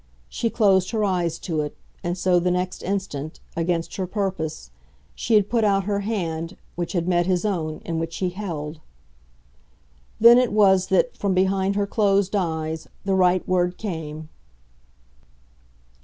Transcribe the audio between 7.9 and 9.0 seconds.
which he held.